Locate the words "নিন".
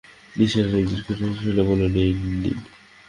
2.41-2.57